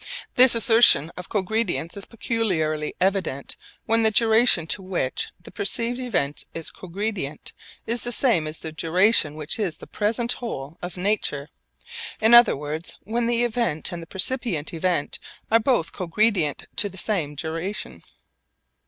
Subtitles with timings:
[0.33, 3.55] This assertion of cogredience is peculiarly evident
[3.85, 7.53] when the duration to which the perceived event is cogredient
[7.85, 11.49] is the same as the duration which is the present whole of nature
[12.19, 15.19] in other words, when the event and the percipient event
[15.51, 18.01] are both cogredient to the same duration.